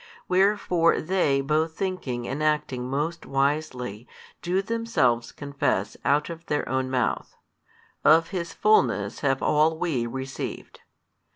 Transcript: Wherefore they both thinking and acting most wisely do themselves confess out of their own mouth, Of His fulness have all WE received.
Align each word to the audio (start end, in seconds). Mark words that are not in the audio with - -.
Wherefore 0.27 0.99
they 0.99 1.41
both 1.41 1.73
thinking 1.77 2.27
and 2.27 2.41
acting 2.41 2.89
most 2.89 3.23
wisely 3.23 4.07
do 4.41 4.63
themselves 4.63 5.31
confess 5.31 5.95
out 6.03 6.27
of 6.27 6.43
their 6.47 6.67
own 6.67 6.89
mouth, 6.89 7.37
Of 8.03 8.29
His 8.29 8.51
fulness 8.51 9.19
have 9.19 9.43
all 9.43 9.77
WE 9.77 10.07
received. 10.07 10.79